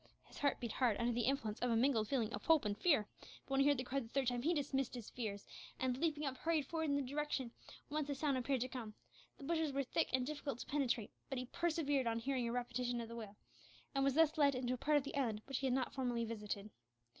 His 0.25 0.39
heart 0.39 0.59
beat 0.59 0.71
hard 0.71 0.97
under 0.97 1.11
the 1.13 1.27
influence 1.27 1.59
of 1.59 1.69
a 1.69 1.75
mingled 1.75 2.07
feeling 2.07 2.33
of 2.33 2.43
hope 2.45 2.65
and 2.65 2.75
fear; 2.75 3.07
but 3.45 3.51
when 3.51 3.59
he 3.59 3.67
heard 3.67 3.77
the 3.77 3.83
cry 3.83 3.99
the 3.99 4.07
third 4.07 4.25
time, 4.29 4.41
he 4.41 4.51
dismissed 4.51 4.95
his 4.95 5.11
fears, 5.11 5.45
and, 5.79 5.95
leaping 5.95 6.25
up, 6.25 6.37
hurried 6.37 6.65
forward 6.65 6.89
in 6.89 6.95
the 6.95 7.03
direction 7.03 7.51
whence 7.89 8.07
the 8.07 8.15
sound 8.15 8.35
appeared 8.35 8.61
to 8.61 8.67
come. 8.67 8.95
The 9.37 9.43
bushes 9.43 9.71
were 9.71 9.83
thick 9.83 10.09
and 10.11 10.25
difficult 10.25 10.57
to 10.57 10.65
penetrate, 10.65 11.11
but 11.29 11.37
he 11.37 11.45
persevered 11.45 12.07
on 12.07 12.17
hearing 12.17 12.47
a 12.47 12.51
repetition 12.51 12.99
of 12.99 13.09
the 13.09 13.15
wail, 13.15 13.35
and 13.93 14.03
was 14.03 14.15
thus 14.15 14.39
led 14.39 14.55
into 14.55 14.73
a 14.73 14.77
part 14.77 14.97
of 14.97 15.03
the 15.03 15.15
island 15.15 15.43
which 15.45 15.59
he 15.59 15.67
had 15.67 15.73
not 15.73 15.93
formerly 15.93 16.25
visited. 16.25 16.71